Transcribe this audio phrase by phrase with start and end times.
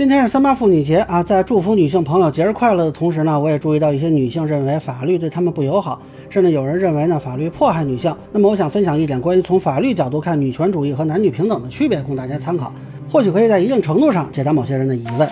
[0.00, 8.16] 今天是三八妇女节啊，在祝福女性朋友节日快乐的同时呢，我也注意到一些女性认为法律对她们不友好，甚至有人认为呢法律迫害女性。
[8.32, 12.72] 那么我想分享一点关于从法律角度看女权主义和男女平等的区别，供大家参考，
[13.12, 15.28] 或许可以在一定程度上解答某些人的疑问。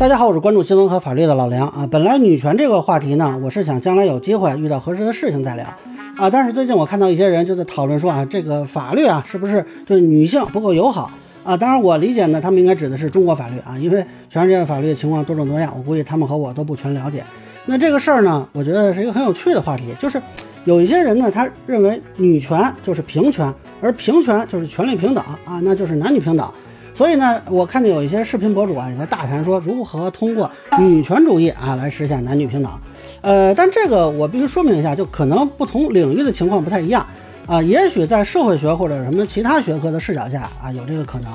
[0.00, 1.86] 大家好，我是关注新闻和法律的老梁啊。
[1.88, 5.64] 本来女权这个话题呢，我是想将来有机会遇到合适的事情再聊。
[6.16, 11.10] 啊，但是最近我看到一些人就在讨论说啊，这个法律啊是不是对女性不够友好
[11.44, 11.56] 啊？
[11.56, 17.24] 当然我理解呢，他们应该指的是中国法律啊，因为全世界的法律情况多种多样，我估计他们和我都不全了解。
[17.66, 20.20] 那这个事儿呢，我觉得是一个很有趣的话题，就是
[20.64, 26.50] 有一些人呢，他认为女权就是平权，而平权就是权利平等啊，那就是男女平等。
[26.94, 32.70] 所以呢，我看见有一些视频博主啊也在大谈说如何通过女权主义啊来实现男女平等。
[33.22, 37.06] 呃，但这个我必须说明一下，就可能不同领域的情况不太一样
[37.46, 37.62] 啊。
[37.62, 41.30] 也许在社会学或者什么其他学科的视角下啊，有这个可能，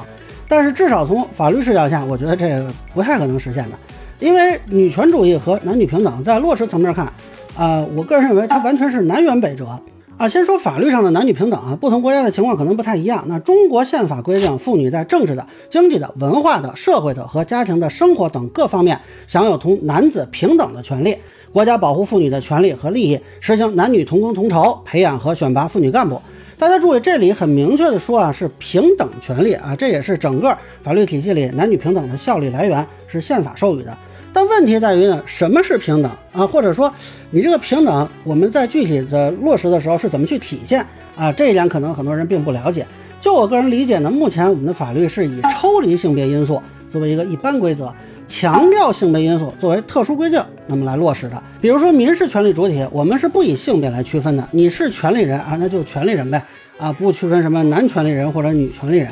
[0.47, 3.77] 但是至少从法律视角下，我觉得这个不太可能实现的。
[4.19, 7.11] 因为女权主义和男女平等在落实层面看，
[7.57, 9.79] 啊，我个人认为它完全是南辕北辙
[10.17, 10.29] 啊。
[10.29, 13.23] 先说法律上的男女平等啊，不同国家的情况可能不太一样。
[13.27, 21.15] 那中国宪法规定，妇女在政治的、经济的、文化的、社会的和家庭的生活等各方面享有同男子平等的权利。
[21.51, 26.21] 国家保护妇女的权利和利益，实行男女同工同酬，培养和选拔妇女干部。
[26.57, 33.97] 大家注意，这里很明确的说啊，是平等权利啊，这也是整个法律体系里男女平等的效力来源，是宪法授予的。
[34.35, 36.45] 但问题在于呢，什么是平等啊？
[36.45, 36.93] 或者说，
[37.29, 41.31] 你这个平等，我们在具体的落实的时候是怎么去体现啊？
[41.31, 42.85] 这一点可能很多人并不了解。
[43.21, 46.61] 就我个人理解呢，目前我们的法律是以抽离性别因素
[46.91, 47.89] 作为一个一般规则。
[48.27, 51.41] 强调性别因素作为特殊规定，那么来落实的。
[51.61, 54.45] 比如说民事权利主体，我们是不以性别来区分的。
[54.51, 56.43] 你是权利人啊，那就权利人呗
[56.77, 59.07] 啊，不区分什么男权利人或者女权利人。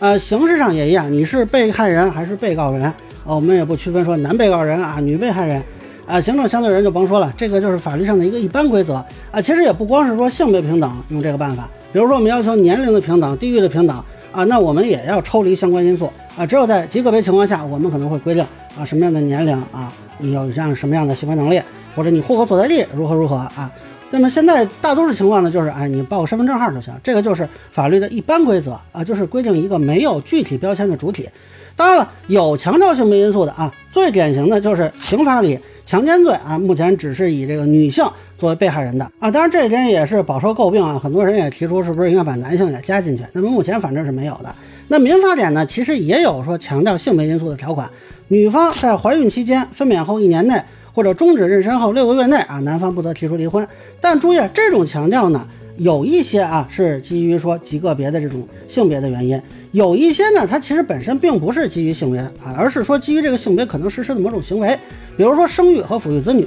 [0.00, 2.92] 呃，刑事上也一样，你是被害人还是被告人
[3.26, 5.62] 啊，我们也不区分说男被告人啊，女被害人
[6.06, 6.20] 啊。
[6.20, 9.42] 行政相对人就甭说了，这个就是法律上的一个一般规则啊。
[9.42, 13.96] 其实也不光是说性别平等用这个办法，比如说我们要求年龄的平等、地域的平等
[14.32, 16.10] 啊，那我们也要抽离相关因素。
[16.36, 18.44] 啊，只有在极个别情况下，我们可能会规定
[18.78, 21.60] 啊什么样的年龄啊，你有像什么样的行为能力，
[21.94, 23.70] 或者你户口所在地如何如何啊。
[24.10, 31.28] 那么现在大多数情况呢，就是哎，你报个身份证号就行，这个就是法律的一般规则啊，就是规定一个没有具体标签的主体。
[31.76, 38.02] 当然了，有强调性别因素的啊，最典型的就是刑法里强奸罪啊，目前只是以这个女性
[38.38, 39.30] 作为被害人的啊。
[39.30, 43.22] 当然这一点也是饱受诟病啊，很多人也提出是不是应该把男性也加进去。
[43.32, 44.52] 那么目前反正是没有的。
[44.88, 47.90] 那民法典呢，其实也有说强调性别因素的条款，
[48.28, 50.58] 女方在怀孕期间、分娩后一年内
[50.94, 53.66] 或者终止妊娠后六个月内啊，男方不得提出离婚。
[54.00, 59.40] 但注意，这种强调呢，有一些啊是基于说极个别的这种性别的原因，
[59.72, 64.78] 有一些呢，它其实本身并不是基于性别啊，而是说基于这个性别可能实施的某种行为，
[65.16, 66.46] 比如说生育和抚育子女，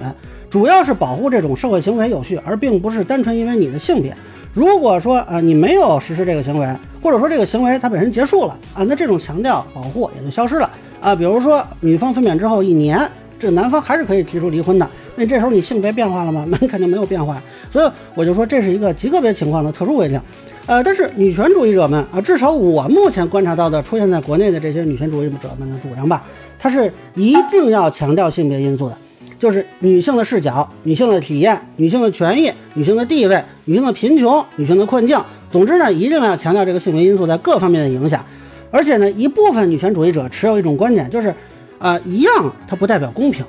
[0.50, 4.16] 主要是保护这种社会行为有序，而并不是单纯因为你的性别。
[4.52, 6.68] 如果说啊，你没有实施这个行为，
[7.04, 10.70] 或者说这个行为它本身结束了啊，那这种强调保护也就消失了
[11.00, 11.16] 啊。
[11.16, 13.00] 比如说女方分娩之后一年，
[13.40, 16.46] 这男方还是可以提出离婚的，那这时候你性别变化了吗？
[16.52, 17.42] 那肯定没有变化。
[17.72, 20.20] 所以我就说这是一个极个别情况的特殊规定。
[20.66, 26.24] 呃，但是女权主义者们啊，至少我目前观察到的出现在国内的这些女权主义者们的主张吧，
[26.60, 28.96] 他是一定要强调性别因素的。
[29.40, 35.18] 就是女性的视角、女性的体验、女性的权益、女性的地位、女性的贫穷、女性的困境。
[35.50, 38.24] 总之呢，一定要强调这个性别因素在各方面的影响。
[38.70, 41.34] 而且呢，一部分女权主义者持有一种观点，就是，
[41.80, 43.44] 啊，一样它不代表公平，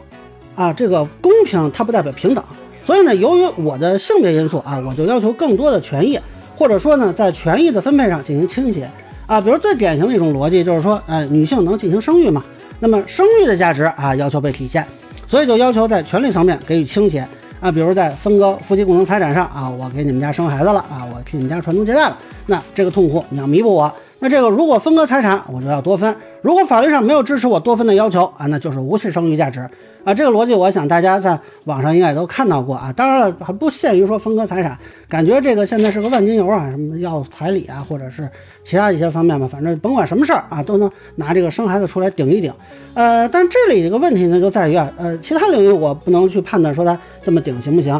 [0.55, 2.43] 啊，这个公平它不代表平等。
[2.83, 6.19] 所以呢，由于我的性别因素啊，我就要求更多的权益，
[6.57, 8.89] 或者说呢，在权益的分配上进行倾斜。
[9.27, 12.43] 啊，比如最典型的一种逻辑就是说，呃，女性能进行生育嘛，
[12.81, 14.85] 那么生育的价值啊，要求被体现。
[15.27, 17.25] 所以就要求在权利层面给予倾斜
[17.61, 23.93] 啊，比如在分割夫妻共同财产上啊，我给你们家生孩子了啊，我替你们家传宗接代了，那这个痛苦你要弥补我。
[24.22, 26.14] 那这个如果分割财产，我就要多分。
[26.43, 29.61] 如果法律上没有支持我多分的要求啊，那就是无视生育价值
[30.05, 30.12] 啊。
[30.12, 32.93] 这个逻辑，我想大家在网上应该也都看到过啊。
[32.94, 34.78] 当然了，还不限于说分割财产，
[35.08, 38.28] 感觉这个现在是个万金油啊，什么要彩礼啊，或者是
[38.62, 39.49] 其他一些方面吧。
[39.50, 42.52] 反正甭管什么事儿啊，都能拿这个生孩子出来顶一顶。
[42.93, 47.99] 呃，但这里这个问题呢，就在于啊，呃，其他领域我不能去判断说他这么顶行不行。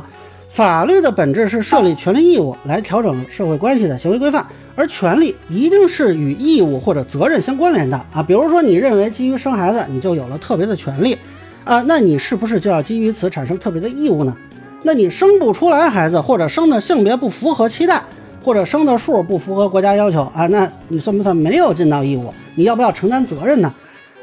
[0.51, 4.45] 法律的本质是设立权利义务来调整社会关系的行为规范，
[4.75, 8.21] 而权利一定是与义务或者责任相关联的啊。
[8.21, 11.17] 比如说，你认为基于生孩子你就有了特别的权利
[11.65, 14.37] 啊，那你是不是就要基于此产生特别的义务呢？
[14.83, 18.03] 那你生不出来孩子或者生的性别不符合期待
[18.43, 22.35] 或者生的数不符合国家要求啊，那你算不算没有尽到义务？
[22.57, 23.73] 你要不要承担责任呢？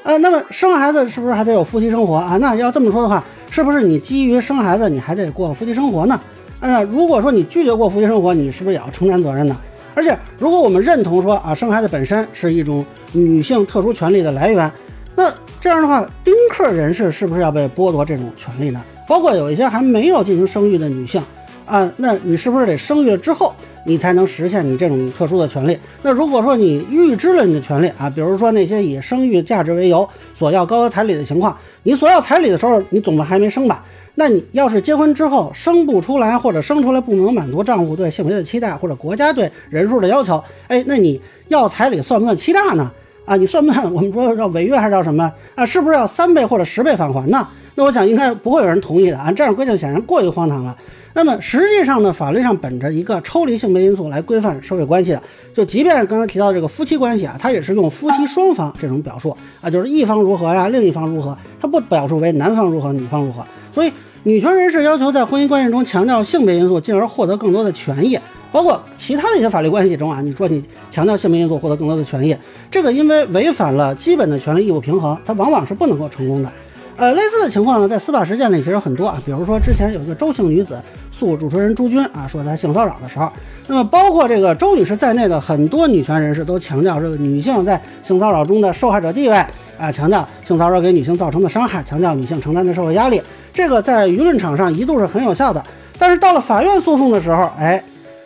[0.03, 2.35] 呃，那么生孩子是不是还得有夫妻生活啊？
[2.41, 6.19] 那要这么说的话，是不是你基于生孩子你还得过夫妻生活呢？
[6.59, 9.55] 呃，如果说你拒绝过夫妻生活，你是不是也要承担责任呢？
[9.95, 14.71] 而且，如果我们认同说啊，生孩子本身是一种女性特殊权利的来源，
[15.15, 18.81] 那这样的话，丁克人士是不是要被剥夺这种权利呢？
[19.07, 21.21] 包括有一些还没有进行生育的女性
[21.65, 23.55] 啊，那你是不是得生育了之后，
[23.87, 25.79] 你才能实现你这种特殊的权利？
[26.03, 33.85] 那如果说你预支了你的权利啊，比如说那些以生育价值为由索要高额彩礼的情况，你索要彩礼的时候，你总不还没生吧？
[34.15, 42.91] 那你要是结婚之后生不出来，或者生出来不能满足丈夫对性别的期待，或者国家对人数的要求，哎，那你要彩礼算不算欺诈呢？
[43.23, 45.65] 啊，你算不算 我们说要违约还是要什么啊？
[45.65, 47.47] 是不是要三倍或者十倍返还呢？
[47.75, 49.31] 那我想应该不会有人同意的啊！
[49.31, 50.75] 这样规定显然过于荒唐了。
[51.17, 63.43] 那么实际上呢，法律上本着一个抽离性别因素来规范社会关系的，就即便刚才提到这个夫妻关系啊，它也是用夫妻双方这种表述啊，就是一方如何呀，另一方如何，它不表述为男方如何，女方如何。
[63.73, 63.91] 所以
[64.21, 68.19] 女权人士要求在婚姻关系中强调性别因素，进而获得更多的权益，
[68.51, 72.37] 包括其他的一些法律关系中啊，你说你强调性别因素获得更多的权益，
[72.69, 76.51] 这个因为违反了基本的权利义务平衡，它往往是不能够成功的。
[76.97, 79.21] 呃，类似的情况呢，在司法实践里其实很多啊。
[79.23, 83.31] 比如说，之前有一个周姓女子诉主持人朱军啊，说她性骚扰的时候，
[83.67, 89.35] 那么包括这个周女士在内的很多女权人士都强调这个女性在性骚扰中的受害者地位
[89.77, 93.21] 啊，强调性骚扰给女性造成的伤害，强调女性承担的社会压力。
[93.53, 95.63] 这个在舆论场上一度是很有效的。
[95.99, 97.83] 但是到了法院诉讼的时候，哎，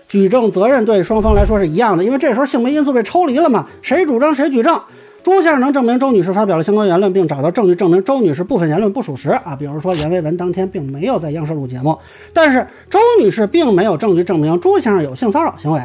[0.08, 4.80] 举证责任对双方来说是一样的，因为这时候性别因素被抽离了嘛，谁主张谁举证。
[5.24, 11.96] 朱先生能证明周女士发表了相关言论，并找到证据证明周女士部分言论不属实啊，比如说阎维文当天并没有在央视录节目，
[12.34, 15.80] 但是周女士并没有证据证明朱先生有性骚扰行为。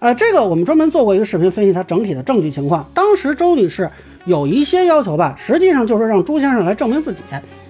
[0.00, 2.84] 呃，这个我们专门做过一个视频分析他整体的证据情况。
[2.92, 3.88] 当时周女士
[4.24, 7.20] 有一些要求吧，实际上就是让朱先生来证明自己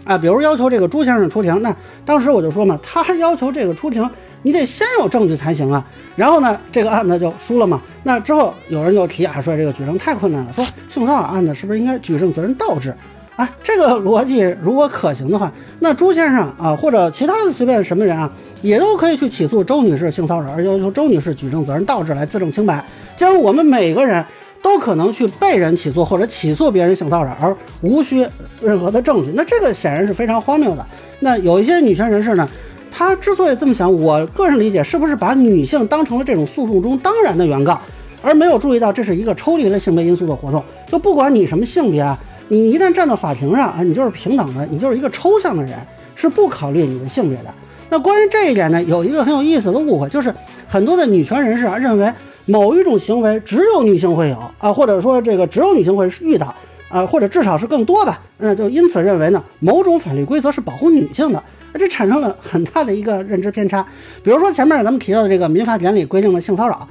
[0.04, 1.60] 啊，比如要求这个朱先生出庭。
[1.62, 1.74] 那
[2.04, 4.08] 当时我就说嘛，他要求这个出庭。
[4.42, 5.86] 你得先有证据才行啊，
[6.16, 7.78] 然后呢，这个案子就输了嘛。
[8.02, 12.94] 那之后有人就提啊，说这个举证太困难了，说性骚扰案子是不是应该举证责任倒置？
[13.36, 18.32] 啊，这个逻辑如果可行的话，那朱先生啊，或者其他的随便什么人啊，
[18.62, 22.82] 也都可以去起诉周女士性骚扰，而要求周女士举证责任倒置来自证清白。
[23.18, 24.24] 既然我们每个人
[24.62, 28.26] 都可能去被人起诉或者起诉别人性骚扰而无需
[28.60, 30.86] 任何的证据，那这个显然是非常荒谬的。
[31.18, 32.48] 那有一些女权人士呢？
[32.92, 37.80] 他之所以这么想，我个人理解是不是把女性当成了这种诉讼中当然的原告，
[38.20, 40.62] 而没有注意到这是一个抽离了性别因素的活动？
[40.88, 42.18] 就不管你什么性别啊，
[42.48, 45.74] 你一旦站到法庭上啊，你就是平等的，你就是一个抽象的人，
[46.16, 47.54] 是不考虑你的性别的。
[47.88, 50.34] 那关于这一点呢，有一个很有意思的误会，就是
[50.66, 52.12] 很多的女权人士啊认为
[52.50, 56.52] 某一种行为只有女性会有啊，或者说这个只有女性会遇到
[56.88, 61.40] 啊，或者至少是更多吧，那就因此认为呢，某种法律规则是保护女性的。
[61.74, 63.86] 这产生了很大的一个认知偏差，
[64.24, 66.88] 比如说前面咱们提到的这个民法典里规定的性骚扰，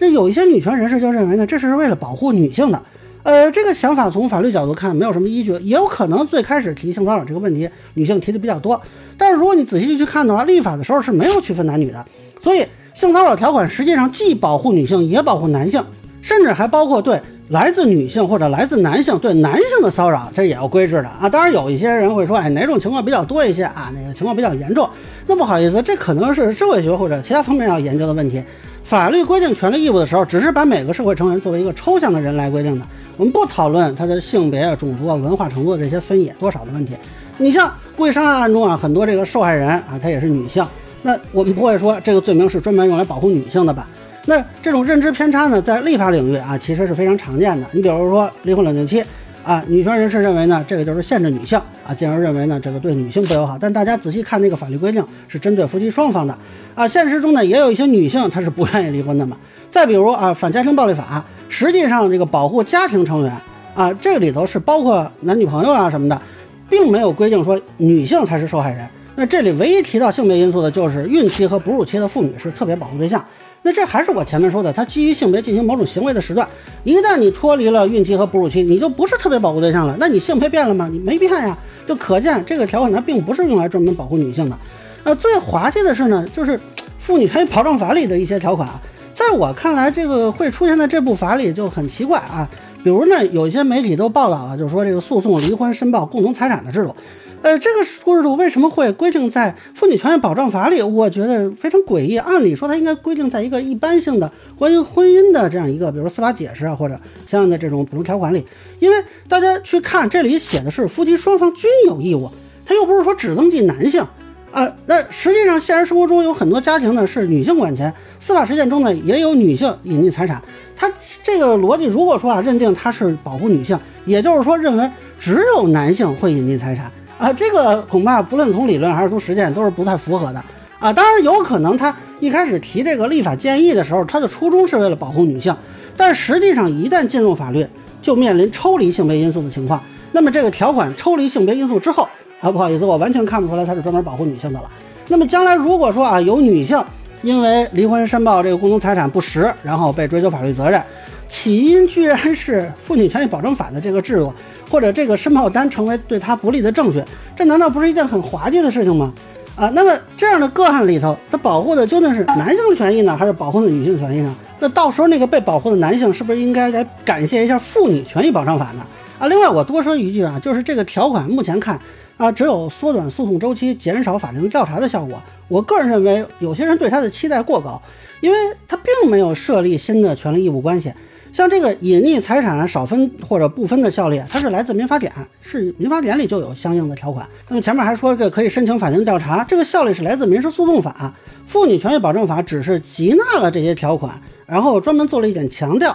[0.00, 2.82] 那有一些女权人士就认为呢，这是为了保护女性的。
[3.22, 8.80] 呃，这个想法从法律角度看没有什么依据，也有可能最开始提性骚扰这个问题，女性提的比较多。
[9.16, 12.04] 但是如果你仔细去看的话，立法的时候是没有区分男女的，
[12.40, 12.64] 所以
[12.96, 15.84] 性骚扰条款实际上既保护女性，也保护男性，
[16.22, 17.20] 甚至还包括对。
[17.50, 21.28] 来自女性或者来自男性对男性的骚扰，这也要规制的啊。
[21.28, 23.92] 当然，有一些人会说，哎，哪种情况比较多一些啊？
[23.94, 24.88] 哪个情况比较严重？
[25.26, 28.42] 那不好意思，这可能是社会学或者其他方面要研究的问题。
[28.82, 32.86] 法律规定权利义务的时候，只是把每个社会成员作为一个抽象的人来规定的。
[33.18, 36.94] 我们不讨论他的性别啊、种族啊、文化程度的这些分野多少的问题。
[37.36, 40.66] 你像故意伤害案中啊，很多这个受害人啊，她也是女性，
[41.06, 43.86] 那我们不会说这个罪名是专门用来保护女性的吧？
[44.24, 47.64] 那这种认知偏差呢，在立法领域啊，其实是非常常见的。
[47.70, 49.04] 你比如说离婚冷静期
[49.44, 53.56] 啊，女权人士认为呢，这个就是限制女性啊，进而认为呢，这个对女性不友好。
[53.56, 56.36] 但大家仔细看那个法律规定，是针对夫妻双方的
[56.74, 56.88] 啊。
[56.88, 59.36] 现实中呢，也有一些女性她是不愿意离婚的嘛。
[59.70, 63.32] 再比如啊，反家庭暴力法，实际上这个保护家庭成员
[63.76, 66.20] 啊，这里头是包括男女朋友啊什么的，
[66.68, 68.84] 并没有规定说女性才是受害人。
[69.18, 73.24] 那这里唯一提到性别因素的就是孕期和哺乳期的妇女是特别保护对象。
[73.62, 76.46] 那这还是我前面说的，它基于性别进行某种行为的时段，
[76.84, 79.96] 一旦你脱离了孕期和哺乳期，你就不是特别保护对象了。
[79.98, 80.88] 那你性别变了吗？
[80.92, 81.56] 你没变呀，
[81.86, 84.56] 就可见这个条款它并不是用来专门保护女性的。
[85.02, 86.60] 那，最滑稽的是呢，就是
[86.98, 88.80] 妇女权益保障法里的一些条款啊，
[89.14, 92.46] 在我看来，这个会出现在这部法里就很奇怪啊。
[92.84, 96.94] 比如呢，有一些媒体都报道了，就是说这个诉讼离婚申报共同财产的制度。
[97.42, 100.82] 呃，这个出制度为什么会规定在《妇女权益保障法》里？
[100.82, 102.16] 我觉得非常诡异。
[102.16, 108.44] 按理说，它应该规定在一个一般性的关于婚姻的这样一个，比如司法解释啊，或者相应的这种补充条款里。
[108.80, 108.96] 因为
[109.28, 112.28] 大家去看，这里写的是夫妻双方均有义务，
[112.64, 114.04] 他又不是说只登记男性
[114.50, 114.74] 啊。
[114.86, 120.42] 那实际上，现实生活中有很多家庭呢是女性管钱，司法实践中呢也有女性隐匿财产。
[120.74, 120.90] 他
[121.22, 126.90] 这个逻辑，如果说啊认定他是保护女性，也就是说认为只有男性会隐匿财产。
[127.18, 130.42] 啊，这个恐怕不论从理论还是从实践都是不太符合的
[130.78, 130.92] 啊。
[130.92, 135.54] 当然有可能他一开始提这个立法建议的时候，他的初衷是为了保护女性，
[135.96, 137.66] 但实际上一旦进入法律，
[138.02, 139.80] 就面临抽离性别因素的情况。
[140.12, 142.08] 那么这个条款抽离性别因素之后
[142.40, 144.70] 啊，不好意思，我完全看不出来它是专门保护女性的了。
[145.08, 146.82] 那么将来如果说啊有女性
[147.22, 150.80] 因为离婚申报这个共同财产不实，然后被追究法律责任，
[151.28, 154.32] 起因居然是《妇女权益保障法》的这个制度。
[154.68, 157.00] 或者这个申报单成为对他不利的证据，
[157.36, 159.14] 这难道不是一件很滑稽的事情吗？
[159.54, 164.36] 啊，那么这样的个案里头，它保护的究竟是男性的权益呢，还是保护的女性权益呢？
[164.58, 168.84] 那到时候那个被保护的男性是不是应该来感谢一下《妇女权益保障法》呢？
[169.20, 171.78] 啊，另外我多说一句啊，就是这个条款目前看
[172.16, 175.16] 啊，只有缩短诉讼周期、减少法庭调查的效果。
[175.46, 177.80] 我个人认为，有些人对他的期待过高，
[178.20, 180.92] 因为他并没有设立新的权利义务关系。
[181.32, 187.26] 像这个隐匿财产少分或者不分的效力，它是来自民法典，是民法典里就有相应的条款。
[187.48, 191.14] 那么前面还说这可以申请法庭调查，这个效力是来自民事诉讼法，
[191.46, 195.94] 妇女权益保障法只是集纳了这些条款，然后专门做了一点强调，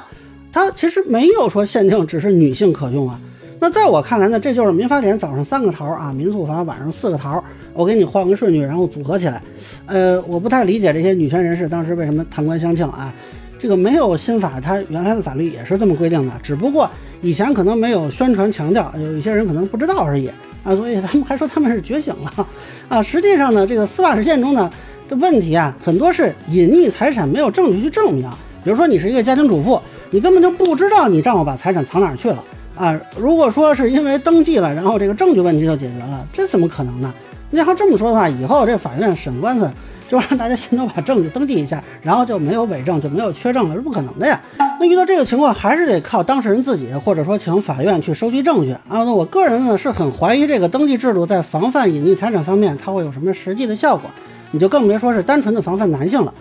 [0.51, 3.19] 它其实没有说限定只是女性可用啊。
[3.59, 9.41] 那在我看来呢，这就是民法典早上三个头啊，民诉法晚上四个头，我给你换个顺序，然后组合起来。
[9.85, 13.13] 呃，我不太理解这些女权人士当时为什么贪官相庆啊。
[13.61, 16.89] 这个没有新法，它原来的法律也是这么规定的，只不过
[17.21, 20.27] 以前可能没有宣传强调，有一些人可能不知道而已
[20.63, 22.47] 啊，所以他们还说他们是觉醒了
[22.89, 23.03] 啊。
[23.03, 24.67] 实际上呢，这个司法实践中呢，
[25.07, 28.27] 这问题啊很多是隐匿财产没有证据去证明。
[28.63, 32.43] 比如说你是一个家庭主妇，你根本就不知道你丈夫把财产藏哪儿去了
[32.75, 32.99] 啊。
[33.15, 37.13] 如果说是因为登记了，然后这个证据问题就解决了，这怎么可能呢？
[37.51, 39.69] 你要这么说的话，以后这法院审官司。
[40.11, 44.37] 就让大家先都把证据登记一下，然后就没有伪证，就没有缺证了，是不可能的呀。
[44.77, 49.05] 那遇到这个情况，还是得靠当事人自己，或者说请法院去收集证据啊。
[49.05, 54.11] 那我个人呢是很怀疑这个登记制度在防范隐匿财产方面，它会有什么实际的效果？
[54.51, 56.33] 你就更别说是单纯的防范男性了。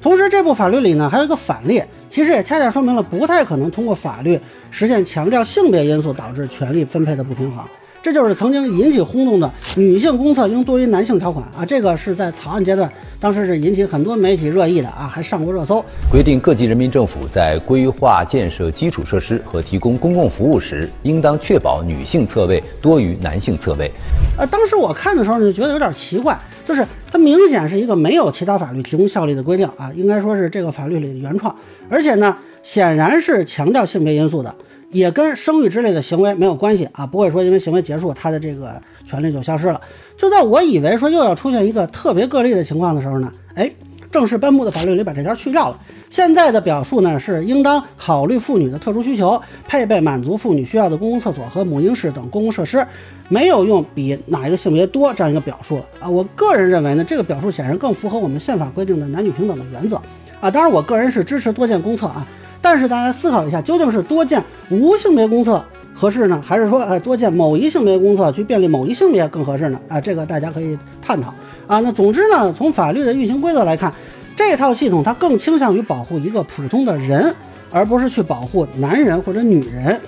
[0.00, 7.62] 同时，这部法律里呢还有一个反例，其实也恰恰说明了不太可能通过法律实现强调性别因素导致权力分配的不平衡。
[8.02, 12.90] 这就是曾经引起轰动的女性公厕应多于男性条款啊，这个是在草案阶段。
[13.20, 15.84] 当时是引起很多媒体热议的啊，还上过热搜。
[16.08, 23.90] 规定各级人民政府在规划建设基础设施和提供公共服务时，应当确保女性厕位多于男性厕位。
[24.38, 31.52] 呃，当时我看的时候就觉得有点奇怪，就是它明显是一个没有其他法律提供效力的规定啊，应该说是这个法律里的原创，
[31.90, 34.54] 而且呢，显然是强调性别因素的。
[34.90, 39.80] 也跟生育之类的行为没有关系啊，不会说因为行为结束，他的这个权利就消失了。
[40.16, 43.70] 就在我以为说又要出现一个特别个例的情况的时候呢，哎，
[44.10, 45.78] 正式颁布的法律里把这条去掉了。
[46.10, 52.84] 现在的表述呢是应当考虑妇女的特殊需求，配备满足妇女需要的公共厕所和母婴室等公共设施，
[53.28, 56.08] 没有用比哪一个性别多这样一个表述啊。
[56.08, 60.00] 我个人认为呢，这个表述显然更符合我们宪法规定的男女平等的原则
[60.40, 60.50] 啊。
[60.50, 62.26] 当然，我个人是支持多建公厕啊。
[62.60, 65.62] 但是大家思考一下，究竟是多建无性别公厕
[65.94, 69.80] 合适呢，还是说呃多建某一性别公厕去便利某一性别更合适呢？
[69.88, 71.32] 啊，这个大家可以探讨
[71.66, 71.80] 啊。
[71.80, 73.92] 那总之呢，从法律的运行规则来看，
[74.36, 77.34] 这套系统它更倾向于保护一个普通的人，
[77.70, 79.98] 而不是去保护男人或者女人，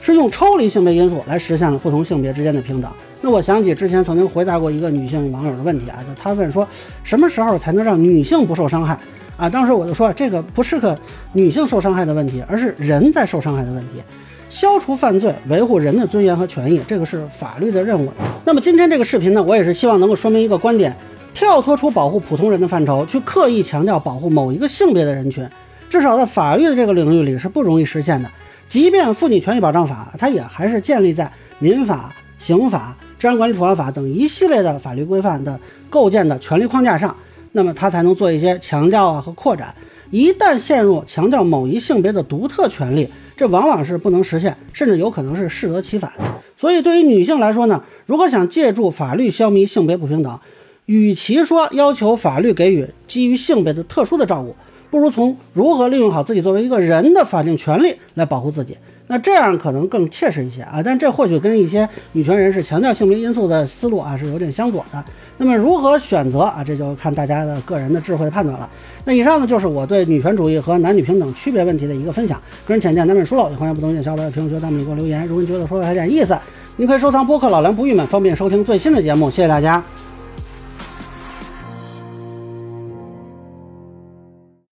[0.00, 2.90] 是用抽离性别因素来实现了不同性别之间的平等。
[3.20, 6.66] 那我想起之前曾经回答过一个女性网友的问题啊，就她问说，
[7.02, 8.98] 什么时候才能让女性不受伤害？
[9.36, 10.96] 啊，当时我就说，这个不是个
[11.32, 14.02] 女性受伤害的问题，而是人在受伤害的问题。
[14.48, 18.12] 消除犯罪，维护人的尊严和权益，这个是法律的任务。
[18.44, 20.94] 那么今天这个视频呢，我也是希望能够说明一个观点：
[21.34, 25.44] 跳脱出保护普通人的范畴，去刻意强调保护某一个性别的人群，
[25.90, 28.30] 至少在法律的这个领域里是不容易实现的。
[28.68, 35.58] 即便妇女权益保障法，它也还是建立在民法、刑法、治安管理处罚法等一系列的法律规范的
[35.90, 37.16] 构建的权利框架上。
[37.56, 39.72] 那么他才能做一些强调啊和扩展。
[40.10, 46.12] 一旦陷入强调某一性别的独特权利，这往往是不能实现，甚至有可能是适得其反。
[46.56, 50.38] 所以对于女性来说呢，如果想借助法律消弭性别不平等，
[50.86, 54.54] 与其说要求法律给予基于性别的特殊的照顾，
[54.90, 58.76] 不如从如何利用好自己作为一个人的法定权利来保护自己。
[59.06, 60.82] 那这样可能更切实一些啊。
[60.82, 65.04] 但这或许跟一些女权人士强调性别因素的思路啊是有点相左的。
[65.36, 68.68] 那么如何选择啊，这就看大家的个人的智慧判断了。
[69.04, 75.26] 那以上呢就是我对女权主义和男女平等区别问题的一个分享，个人浅见难免疏漏，也欢迎不同意见小伙伴评论区弹幕里给我留言。
[75.26, 76.38] 如果你觉得说的还有点意思，
[76.76, 79.28] 您可以收藏播客《老梁不郁闷》，方便收听最新的节目。
[79.28, 79.82] 谢谢大家。